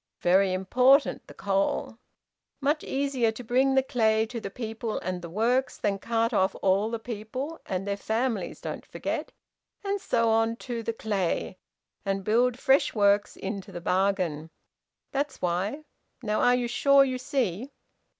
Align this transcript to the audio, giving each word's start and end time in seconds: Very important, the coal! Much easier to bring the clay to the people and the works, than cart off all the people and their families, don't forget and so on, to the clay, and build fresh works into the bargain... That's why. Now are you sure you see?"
Very 0.21 0.51
important, 0.51 1.27
the 1.27 1.35
coal! 1.35 1.99
Much 2.59 2.83
easier 2.83 3.31
to 3.33 3.43
bring 3.43 3.75
the 3.75 3.83
clay 3.83 4.25
to 4.25 4.41
the 4.41 4.49
people 4.49 4.97
and 4.97 5.21
the 5.21 5.29
works, 5.29 5.77
than 5.77 5.99
cart 5.99 6.33
off 6.33 6.55
all 6.63 6.89
the 6.89 6.97
people 6.97 7.61
and 7.67 7.85
their 7.87 7.95
families, 7.97 8.61
don't 8.61 8.83
forget 8.83 9.31
and 9.85 10.01
so 10.01 10.29
on, 10.31 10.55
to 10.55 10.81
the 10.81 10.91
clay, 10.91 11.59
and 12.03 12.23
build 12.23 12.57
fresh 12.57 12.95
works 12.95 13.35
into 13.37 13.71
the 13.71 13.79
bargain... 13.79 14.49
That's 15.11 15.39
why. 15.39 15.83
Now 16.23 16.41
are 16.41 16.55
you 16.55 16.67
sure 16.67 17.03
you 17.03 17.19
see?" 17.19 17.71